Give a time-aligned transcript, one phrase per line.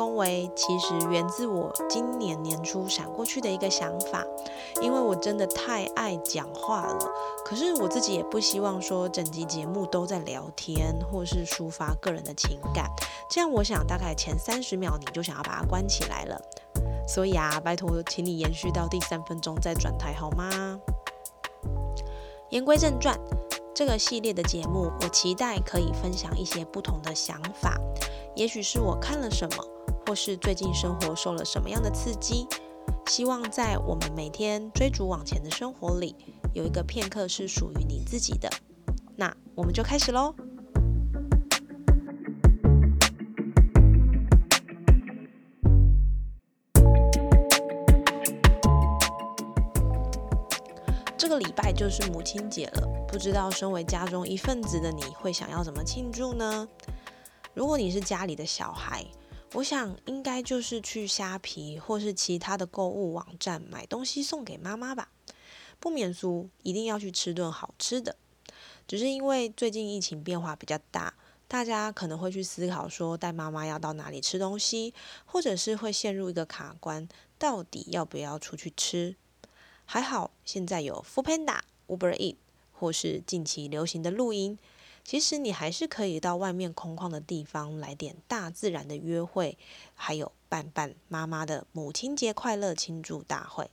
[0.00, 4.24] 恭维，其实源自我今年年初闪过去的一个想法，
[4.80, 6.98] 因为我真的太爱讲话了。
[7.44, 12.86] 可是我自己也不希望说整集节目都在聊天，或是抒发个人的情感。
[13.28, 16.40] 这样我想大概前三十秒你就想要把它关起来了。
[17.06, 20.80] 所以啊，拜托，请你延续到第三分钟再转台好吗？
[22.48, 23.14] 言归正传，
[23.74, 27.78] 这个系列的节目，我期待可以分享一些不同的想法。
[28.34, 29.64] 也许是我看了什么，
[30.10, 32.44] 或是最近生活受了什么样的刺激，
[33.06, 36.16] 希望在我们每天追逐往前的生活里，
[36.52, 38.50] 有一个片刻是属于你自己的。
[39.14, 40.34] 那我们就开始喽。
[51.16, 56.66] 这个礼拜就是母亲节了，不知道身为家中一份子的你会想要怎么庆祝呢？
[57.54, 59.06] 如果你是家里的小孩，
[59.54, 65.10] 我想应该就是去虾皮或是其他的购物网站买东西送给妈妈吧。
[65.80, 68.14] 不免俗，一定要去吃顿好吃的。
[68.86, 71.14] 只是因为最近疫情变化比较大，
[71.48, 79.16] 大家可能会去思考说带妈妈要到哪里吃东西，或者是会陷入一个卡关，到底要不要出去吃？
[79.84, 82.36] 还好现在有 Foodpanda、Uber Eat
[82.72, 84.56] 或是近期流行的露营。
[85.02, 89.58] 其实你还是可以到外面空旷的地方来点大自然的约会，
[89.94, 93.70] 还有办办妈妈的母亲节快乐庆祝大会。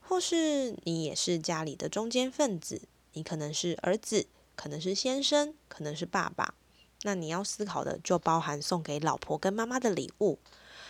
[0.00, 4.26] 或是你也是家里的中间分子，你可能是儿子，
[4.56, 6.54] 可能是先生，可能是爸爸。
[7.02, 10.38] 那你要思考的就包含送给老婆跟妈妈的礼物，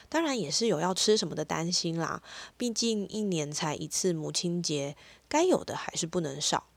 [0.08, 2.22] 当然也是有要吃什么的担心啦。
[2.56, 4.96] 毕竟一年才一次母亲节，
[5.28, 6.68] 该有的还是不能少。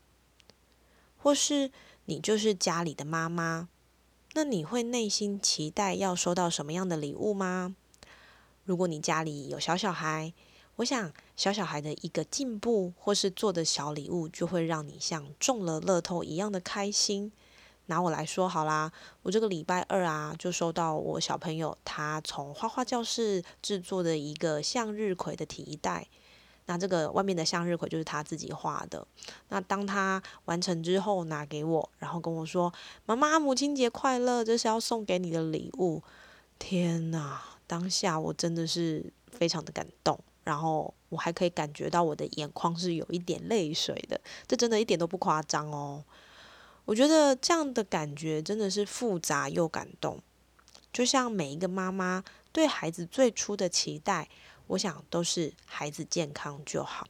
[1.16, 1.70] 或是。
[2.08, 3.68] 你就是家里的妈妈，
[4.32, 7.76] 那你会内心期待要收到什么样的礼物吗？
[8.64, 10.32] 如果你家里有小小孩，
[10.76, 17.30] 我想小小孩的一个进步或是做的小礼物，就会让你像中了乐透一样的开心。
[17.86, 18.90] 拿我来说好啦，
[19.24, 26.08] 我这个礼拜二啊，就收到我小朋友他从画画教室制作的一个向日葵的提袋。
[26.70, 29.06] 那这个外面的向日葵就是他自己画的。
[29.48, 32.70] 那当他完成之后拿给我，然后跟我说
[33.06, 36.02] ：“妈妈，母亲节快乐，这是要送给你的礼物。”
[36.60, 37.42] 天哪！
[37.66, 46.04] 当下我真的是非常的感动，然后我还可以感觉到我的眼眶是有一点泪水的，这真的一点都不夸张哦。
[46.84, 50.20] 我觉得这样的感觉真的是复杂又感动，
[50.92, 54.28] 就像每一个妈妈对孩子最初的期待。
[54.68, 57.08] 我想都是孩子健康就好，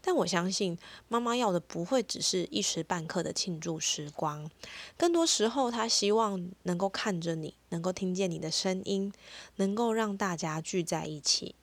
[0.00, 0.78] 但我相信
[1.08, 4.50] 妈妈要的不会只是一时半刻的庆祝时光，
[4.96, 9.12] 更多时候她希望能够看着你，能够听见你的声音，
[9.56, 11.54] 能够让大家聚在一起。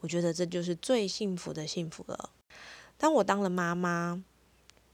[0.00, 2.30] 我觉得这就是最幸福的幸福了。
[2.98, 4.22] 当我当了妈妈，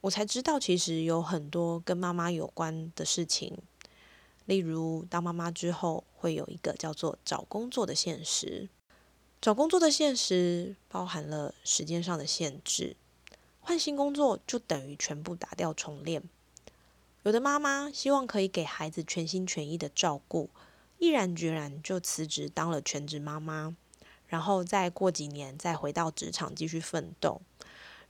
[0.03, 3.59] 我才知道其实有很多跟妈妈有关的事情，
[4.47, 8.69] 例如当妈妈之后会有一个叫做找工作的现实。
[9.41, 12.95] 找工作的现实包含了时间上的限制，
[13.61, 16.23] 换新工作就等于全部打掉重练。
[17.23, 20.51] 有的妈妈希望可以给孩子全心全意的照顾，
[20.99, 23.75] 毅然决然就辞职当了全职妈妈，
[24.27, 27.41] 然后再过几年再回到职场继续奋斗。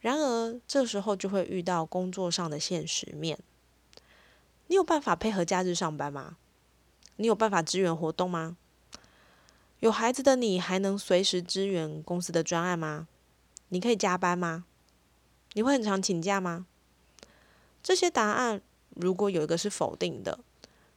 [0.00, 3.38] 然而这时候就会遇到工作上的现实面：
[4.66, 6.38] 你有办法配合假日上班吗？
[7.16, 8.56] 你有办法支援活动吗？
[9.80, 13.08] 有孩子的你还能随时支援公司的专案吗？
[13.70, 14.66] 你可以加班吗？
[15.54, 16.66] 你会很常请假吗？
[17.82, 18.60] 这些答案
[18.90, 20.40] 如果有一个是否定的，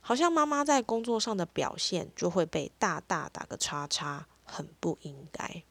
[0.01, 5.63] 好像妈妈在工作上的表现就会被大大打个叉叉，很不应该。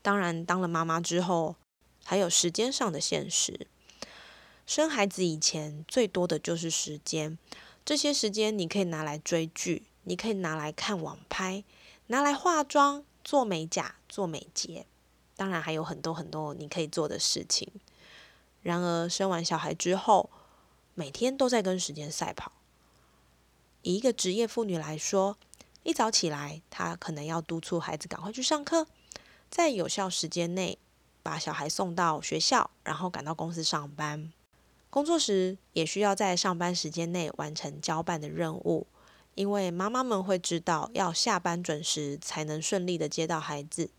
[0.00, 1.56] 当然，当了妈妈之后，
[2.02, 3.66] 还有时间上的现实。
[4.66, 7.36] 生孩子以前最多的就是时间，
[7.84, 9.82] 这些时间你可以拿来追剧。
[10.04, 11.64] 你可以拿来看网拍，
[12.06, 14.86] 拿来化妆、做美甲、做美睫，
[15.36, 17.70] 当然还有很多很多你可以做的事情。
[18.62, 20.28] 然而，生完小孩之后，
[20.94, 22.52] 每天都在跟时间赛跑。
[23.82, 25.38] 以一个职业妇女来说，
[25.82, 28.86] 一早起来，她可能要督促孩子赶快去上课，
[29.48, 30.76] 在有效时间内
[31.22, 34.30] 把小孩送到学校，然后赶到公司上班。
[34.90, 38.86] 工作时也需要在上班时间内完成交办的任务，
[39.34, 43.90] 因为妈妈们会知道要下班准时才能顺利的接到孩子。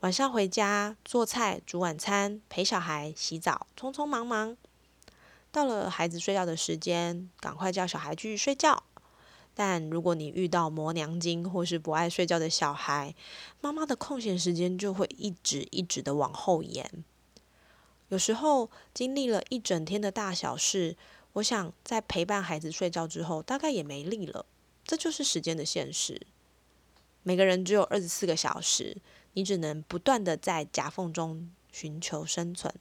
[0.00, 4.56] 晚上回家做菜、煮晚餐、陪小孩、洗澡，匆匆忙忙。
[5.50, 8.82] 到了孩子睡觉的时间，赶快叫小孩去睡觉。
[9.54, 13.14] 但如果你遇到磨娘精或是不爱睡觉的小孩，
[13.60, 17.04] 妈妈的空闲时间就会一直一直的往后延。
[18.08, 20.96] 有时候经历了一整天的大小事，
[21.34, 24.46] 我想在陪伴孩子睡觉之后，大概也没力了。
[24.84, 26.26] 这就是时间的现实。
[27.22, 28.96] 每个人只有二十四个小时，
[29.32, 32.74] 你只能不断的在夹缝中寻求生存，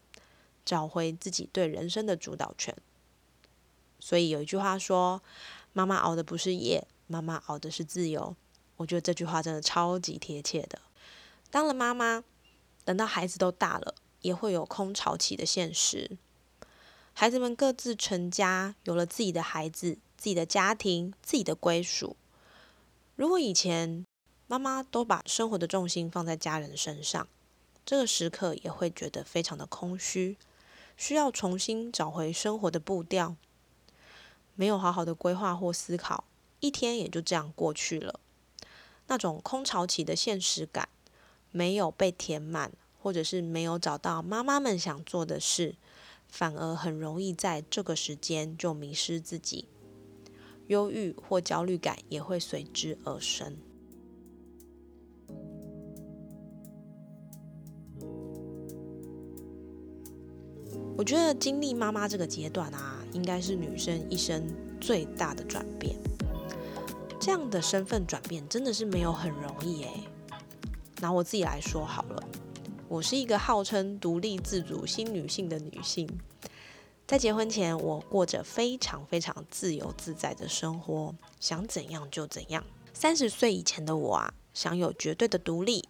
[0.66, 2.76] 找回自己对人生的主导权。
[4.00, 5.22] 所以有一句话说
[5.74, 8.36] ：“妈妈熬的不是夜，妈妈熬的是自由。”
[8.78, 10.82] 我觉得这句话真的超级贴切的。
[11.50, 12.24] 当了妈妈，
[12.84, 13.96] 等到孩子都大了。
[14.22, 16.16] 也会有空巢期的现实，
[17.14, 22.16] 孩子们各自成家，有了自己的孩子、自己的家庭、自己的归属。
[23.16, 24.06] 如果以前
[24.48, 27.28] 妈妈都把生活的重心放在家人身上，
[27.86, 30.38] 这个时刻也会觉得非常的空虚，
[30.98, 33.36] 需要重新找回生活的步调。
[34.56, 36.24] 没有好好的规划或思考，
[36.60, 38.20] 一天也就这样过去了。
[39.08, 40.90] 那种空巢期的现实感，
[41.52, 42.72] 没有被填满。
[43.04, 45.74] 或者是没有找到妈妈们想做的事，
[46.32, 49.68] 反而很容易在这个时间就迷失自己，
[50.68, 53.58] 忧郁或焦虑感也会随之而生。
[60.98, 64.48] 我觉得经历妈妈这个阶段啊，应该是女生一生
[64.80, 65.96] 最大的转变。
[67.20, 70.04] 这样的身份转变真的是没有很容易诶。
[71.02, 72.24] 拿我自己来说好了。
[72.92, 76.06] 我是一个号称独立自主新女性的女性，
[77.08, 82.62] 在结婚前，我过着非常非常自由自在的生活，想怎样就怎样。
[82.94, 85.88] 三十岁以前的我啊，享有绝对的独立，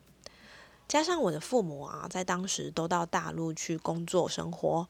[0.88, 4.88] 加上我的父母啊，在当时都到大陆去工作生活，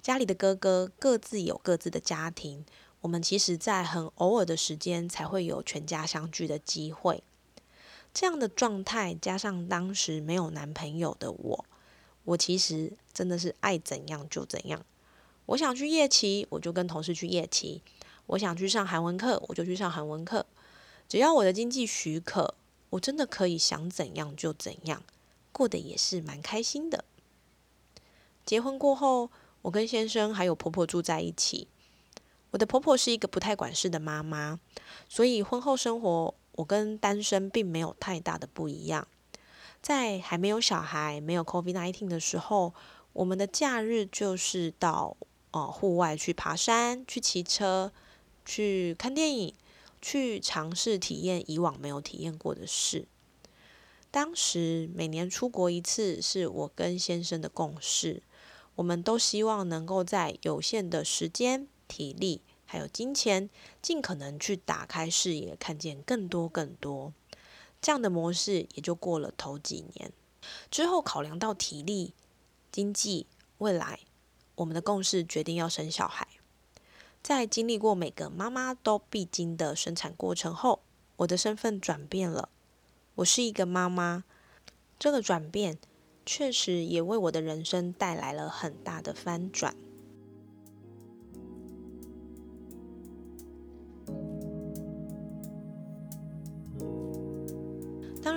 [0.00, 2.64] 家里的哥哥各自有各自的家庭，
[3.02, 7.22] 我们其实在很偶尔的时间才会有全家相聚的机会。
[8.20, 11.64] 这样的状态，加上当时没有男朋友的我，
[12.24, 14.84] 我其实真的是爱怎样就怎样。
[15.46, 17.80] 我想去夜骑，我就跟同事去夜骑；
[18.26, 20.44] 我想去上韩文课，我就去上韩文课。
[21.08, 22.54] 只要我的经济许可，
[22.90, 25.04] 我真的可以想怎样就怎样，
[25.52, 27.04] 过得也是蛮开心的。
[28.44, 29.30] 结婚过后，
[29.62, 31.68] 我跟先生还有婆婆住在一起。
[32.50, 34.58] 我的婆婆是一个不太管事的妈妈，
[35.08, 36.34] 所以婚后生活。
[36.58, 39.06] 我跟单身并没有太大的不一样，
[39.80, 42.74] 在还没有小孩、没有 COVID-19 的时候，
[43.12, 45.16] 我们的假日就是到
[45.52, 47.92] 呃户外去爬山、去骑车、
[48.44, 49.54] 去看电影、
[50.02, 53.06] 去尝试体验以往没有体验过的事。
[54.10, 58.20] 当时每年出国一次是我跟先生的共识，
[58.74, 62.40] 我们都希望能够在有限的时间、体力。
[62.70, 63.48] 还有金钱，
[63.80, 67.14] 尽可能去打开视野，看见更多更多。
[67.80, 70.12] 这样的模式也就过了头几年。
[70.70, 72.12] 之后考量到体力、
[72.70, 74.00] 经济、未来，
[74.56, 76.28] 我们的共识决定要生小孩。
[77.22, 80.80] 在经历过每个妈妈都必经的生产过程后，
[81.16, 82.50] 我的身份转变了。
[83.14, 84.24] 我是一个妈妈，
[84.98, 85.78] 这个转变
[86.26, 89.74] 确实也为我的人生带来了很大的翻转。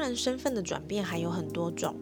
[0.01, 1.95] 然，身份的转变还有很多种。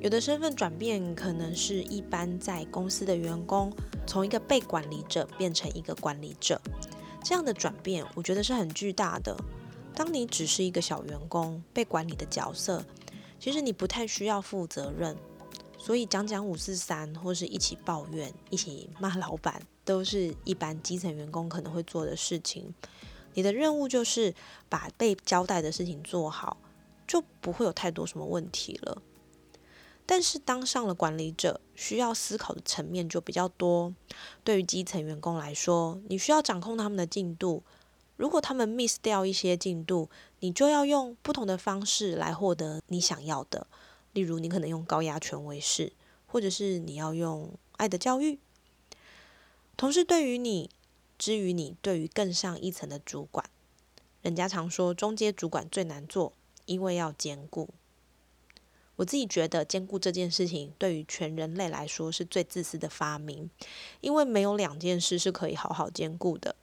[0.00, 3.72] 有的身份转变可能是一般在公司的员工，
[4.06, 6.60] 从一个被管理者变成一个管理者，
[7.24, 9.36] 这样的转变，我觉得是很巨大的。
[9.94, 12.84] 当你只是一个小员工，被管理的角色，
[13.38, 15.16] 其实你不太需要负责任，
[15.78, 22.74] 所以讲讲五四三，或是一起抱怨、一起骂老板，都是一般基层员工可能会做的事情。
[23.34, 24.34] 你的任务就是
[24.68, 26.56] 把被交代的事情做好。
[27.12, 29.02] 就不会有太多什么问题了。
[30.06, 33.94] 但是当上了管理者，需要思考的层面就比较多。
[34.42, 37.62] 对于基层员工来说，你需要掌控他们的进度。
[38.16, 40.08] 如果他们 miss 掉一些进度，
[40.40, 43.66] 你就要用不同的方式来获得你想要的。
[44.14, 45.92] 例如，你可能用高压权威式，
[46.26, 48.38] 或者是你要用爱的教育。
[49.76, 50.70] 同事对于你，
[51.18, 53.44] 之于你对于更上一层的主管。
[54.22, 56.32] 人家常说中阶主管最难做，
[56.72, 57.68] 因为要兼顾。
[58.96, 63.50] 我自己觉得兼顾这件事情对于全人类来说是最自私的发明，
[64.00, 66.56] 因为没有两件事是可以好好兼顾的。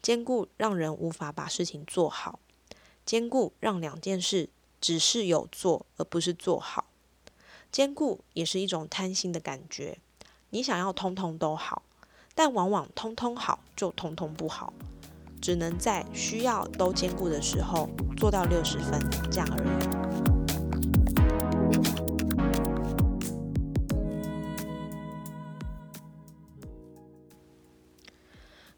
[0.00, 2.38] 兼顾让人无法把事情做好，
[3.04, 4.48] 兼顾让两件事
[4.80, 6.86] 只是有做而不是做好。
[7.72, 9.98] 兼顾也是一种贪心的感觉，
[10.50, 11.82] 你想要通通都好，
[12.34, 14.72] 但往往通通好就通通不好，
[15.42, 19.68] 只能在需要都兼顾的时候做到六十分，这样而已。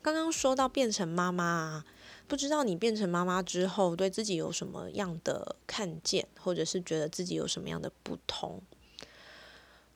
[0.00, 1.84] 刚刚说到变成妈妈啊，
[2.26, 8.62] 不知道你变成妈妈之后，对自己有什么样的看见，或者是觉得自己有什么样的不同？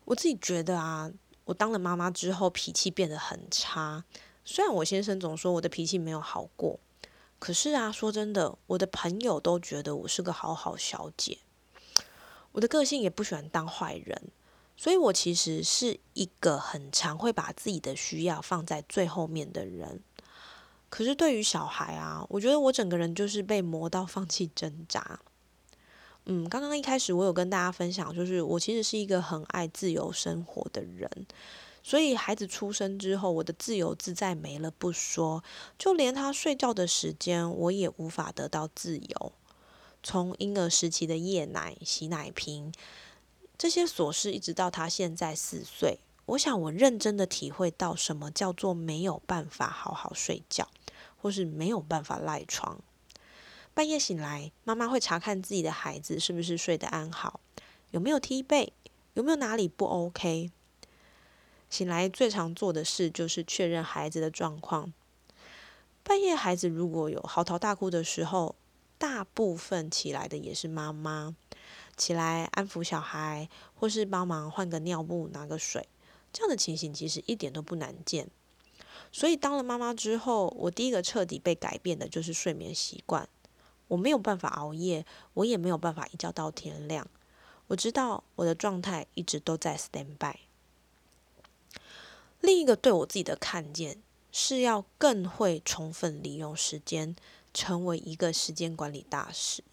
[0.04, 1.10] 我自己觉得啊，
[1.44, 4.04] 我当了妈妈之后，脾气变得很差。
[4.50, 6.80] 虽然我先生总说我的脾气没有好过，
[7.38, 11.36] 可是啊，说真的，我的朋友都觉得我是个好好小姐。
[12.52, 14.30] 我的个性也不喜欢当坏人。
[14.74, 20.00] 所以我其实是一个很常会把自己的需要放在最后面的人。
[20.88, 25.20] 可是对于小孩啊，我觉得我整个人就是被磨到放弃挣扎。
[26.24, 31.26] 嗯，刚刚一开始我有跟大家分享，就是我其实是一个很爱自由生活的人。
[31.88, 35.42] 所以孩子出生之后，我的自由自在没了不说，
[35.78, 39.32] 就连他睡觉的时间，我也无法得到自由。
[40.02, 42.70] 从婴儿时期的夜奶、洗奶瓶。
[43.56, 50.68] 这些琐事一直到他现在四岁，我想我认真的体会到什么叫做没有办法好好睡觉，
[51.16, 52.78] 或是没有办法赖床。
[53.72, 57.40] 半夜醒来，妈妈会查看自己的孩子是不是睡得安好，
[57.92, 58.74] 有没有踢被，
[59.14, 60.50] 有没有哪里不 OK。
[61.68, 64.92] 醒来最常做的事就是确认孩子的状况。
[66.02, 68.54] 半夜孩子如果有嚎啕大哭的时候，
[68.96, 71.36] 大部分起来的也是妈妈。
[71.96, 75.88] 起来安抚小孩，或是帮忙换个尿布、拿个水，
[76.32, 78.28] 这样的情形其实一点都不难见。
[79.10, 83.28] 所以当了妈妈之后，我第一个彻底被改变的就是睡眠习惯。
[83.88, 87.04] 我没有办法熬夜，我也没有办法一觉到天亮。
[87.66, 90.47] 我知道我的状态一直都在 stand by。
[92.40, 97.16] 另一个对我自己的看见是要更会充分利用时间，
[97.52, 99.64] 成为一个时间管理大师。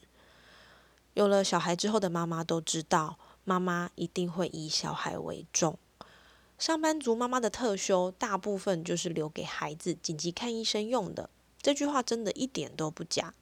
[1.14, 5.78] 有了小孩之后的妈妈都知道，妈妈一定会以小孩为重。
[6.58, 11.30] 上班族妈妈的特休，大部分就是留给孩子紧急看医生用的。
[11.62, 13.34] 这句话真的一点都不假。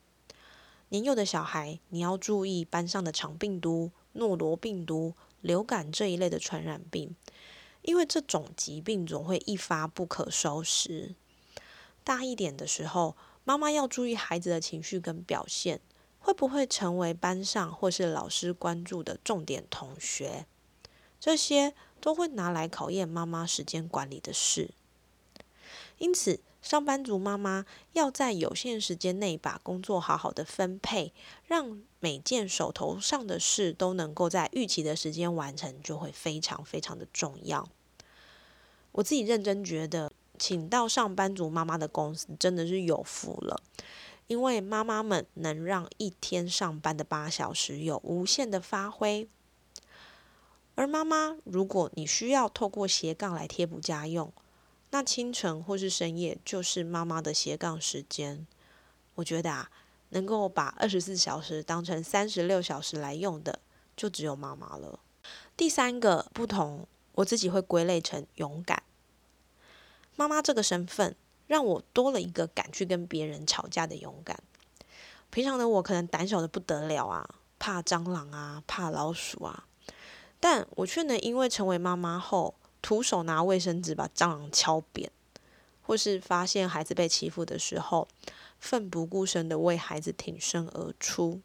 [0.89, 7.15] 年幼的小孩，你要注意班上的肠病毒、诺罗病毒、流感这一类的传染病，
[7.83, 11.15] 因为这种疾病总会一发不可收拾。
[12.03, 15.79] 大一点的时候，妈妈要注意孩子的情绪跟表现。
[16.25, 20.45] 会不会成为班上或是老师关注的重点同学？
[21.19, 24.73] 这些都会拿来考验妈妈时间管理的事。
[25.97, 31.13] 因此，上班族妈妈要在有限时间内把工作好好的分配，
[31.45, 37.67] 让每件手头上的事都能够在预期的时间完成，就会非常非常的重要。
[38.93, 43.61] 我自己认真觉得，请到上班族妈妈的公司真的是有福了。
[44.27, 49.27] 因为妈妈们能让一天上班的八小时有无限的发挥，
[50.75, 54.31] 而妈妈，如果你需要透过斜杠来贴补家用，
[54.93, 58.45] 那清晨或是深夜就是妈妈的斜杠时间。
[59.15, 59.71] 我觉得啊，
[60.09, 63.57] 能够把二十四小时当成三十六小时来用的，
[63.97, 64.99] 就只有妈妈了。
[65.57, 68.83] 第三个不同，我自己会归类成勇敢。
[70.15, 71.15] 妈妈这个身份。
[71.45, 74.41] 让我多了一个敢去跟别人吵架的勇敢。
[75.29, 79.67] 平常的我可能胆小的不得了啊，怕蟑螂啊，怕老鼠啊，
[80.39, 85.11] 但我却能因为成为妈妈后，徒手拿卫生纸把蟑螂敲扁，
[85.81, 88.07] 或是发现孩子被欺负的时候，
[88.59, 91.41] 奋不顾身的为孩子挺身而出。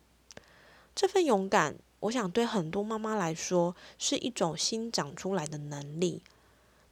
[0.94, 6.22] 这份勇敢，我想对很多妈妈来说是一种新长出来的能力。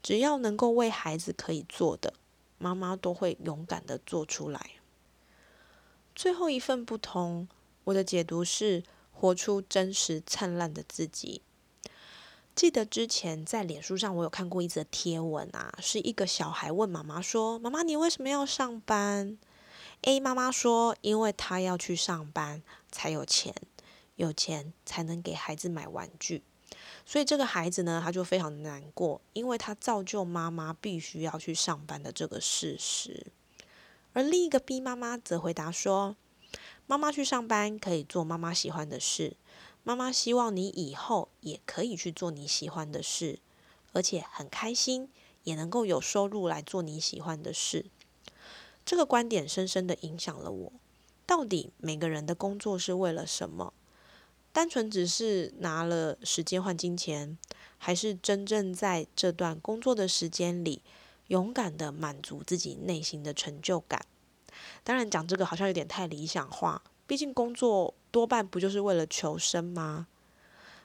[0.02, 2.14] 只要能够为孩子可以做的。
[2.58, 4.70] 妈妈都会勇敢的做出来。
[6.14, 7.48] 最后一份不同，
[7.84, 11.42] 我的解读是活出真实灿烂的自己。
[12.56, 19.36] 记得之前在脸书上，我有看过一则贴文啊，是一个小孩问妈妈说：“妈妈，你为什么要上班
[20.00, 23.54] ？”A 妈妈说：“因为他要去上班才有钱，
[24.14, 26.42] 有钱才能给孩子买玩具。”
[27.04, 33.26] 所以这个孩子呢，他就非常难过，因为他造就妈妈必须要去上班的这个事实。
[34.14, 36.16] 而另一个 B 妈妈则回答说
[36.88, 39.36] ：“妈妈去上班可以做妈妈喜欢的事，
[39.86, 43.38] 妈妈希望你以后也可以去做你喜欢的事，
[43.92, 45.08] 而且很开心，
[45.44, 47.86] 也能够有收入来做你喜欢的事。
[48.84, 50.72] 这个观点深深的影响了我。
[51.24, 53.72] 到底每个人的工作是为了什么？
[54.52, 57.38] 单纯只是拿了时间换金钱，
[57.78, 60.82] 还是真正在这段工作的时间里，
[61.28, 64.04] 勇敢的满足自己内心的成就感？
[64.82, 70.08] 当然，讲这个好像有点太理想化，毕竟工作多半不就是为了求生吗？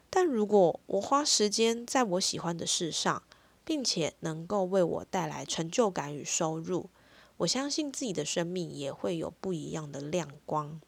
[0.10, 3.24] 但如果我花时间在我喜欢的事上，
[3.64, 6.90] 并且能够为我带来成就感与收入，
[7.38, 10.82] 我相信自己的生命也会有不一样的亮光。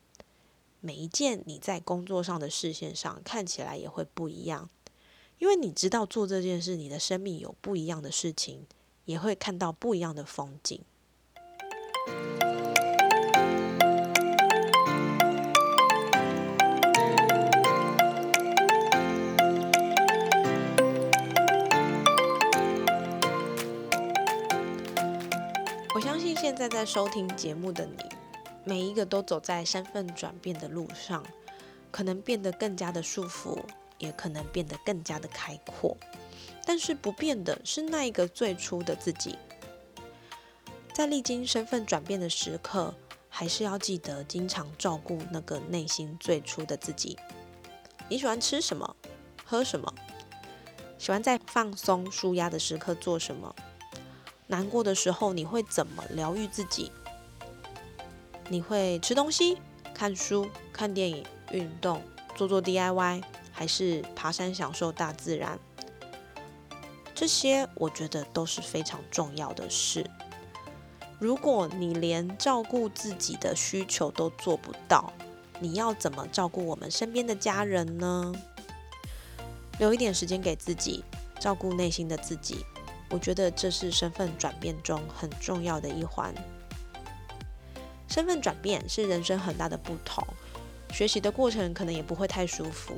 [0.81, 4.69] 每一件你在工作上的视线上看起来也会不一样，
[5.39, 8.67] 因为你知道做这件事，你的生命有不一样的事情，
[9.05, 10.81] 也会看到不一样的风景。
[26.03, 28.03] 相信现在在收听节目的你，
[28.65, 31.23] 每一个都走在身份转变的路上，
[31.91, 33.57] 可能变得更加的束缚，
[33.99, 35.95] 也可能变得更加的开阔。
[36.65, 39.37] 但是不变的是那一个最初的自己。
[40.93, 42.93] 在历经身份转变的时刻，
[43.29, 47.17] 还是要记得经常照顾那个内心最初的自己。
[48.09, 48.93] 你喜欢吃什么？
[49.45, 49.93] 喝什么？
[50.97, 53.55] 喜欢在放松、舒压的时刻做什么？
[54.47, 56.91] 难过的时候，你会怎么疗愈自己？
[58.49, 59.57] 你会吃东西、
[59.93, 62.01] 看书、看电影、运动、
[62.35, 65.57] 做做 DIY，还是爬山享受大自然？
[67.15, 70.09] 这些我觉得都是非常重要的事。
[71.19, 75.13] 如果你连照顾自己的需求都做不到，
[75.59, 78.33] 你要怎么照顾我们身边的家人呢？
[79.79, 81.03] 留一点时间给自己，
[81.39, 82.65] 照顾内心的自己。
[83.09, 86.33] 我觉得这是身份转变中很重要的一环。
[88.07, 90.25] 身份转变是人生很大的不同，
[90.91, 92.95] 学习的过程可能也不会太舒服，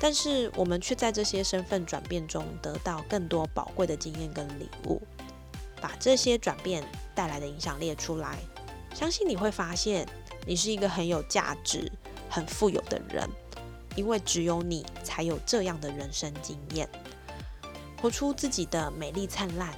[0.00, 5.00] 但是我们却在这些身份转变中得到更多宝贵的经验跟礼物。
[5.82, 8.38] 把这些转变带来的影响列出来，
[8.94, 10.06] 相信你会发现，
[10.46, 11.90] 你是一个很有价值、
[12.28, 13.26] 很富有的人，
[13.96, 16.86] 因为只有你才有这样的人生经验。
[18.00, 19.68] 活出自己的美丽灿烂。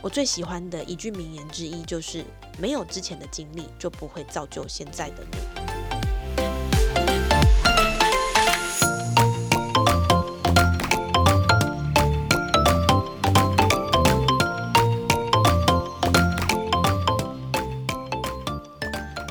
[0.00, 2.24] 我最喜欢的一句名言之一就是
[2.60, 5.38] ：“没有之前的经历，就不会造就现在的你。”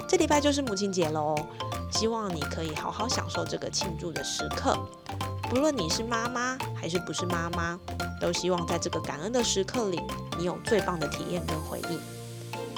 [0.09, 1.35] 这礼拜就是母亲节喽，
[1.89, 4.77] 希望你可以好好享受这个庆祝的时刻。
[5.49, 7.79] 不论你是妈妈还是不是妈妈，
[8.19, 10.01] 都希望在这个感恩的时刻里，
[10.37, 11.99] 你有最棒的体验跟回应。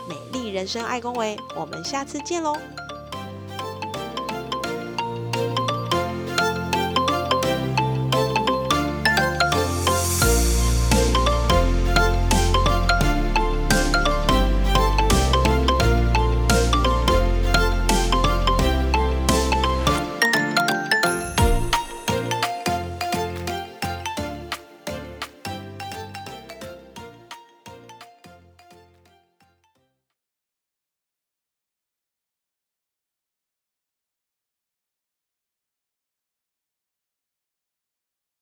[0.07, 2.55] 美丽人生，爱恭维，我们下次见喽！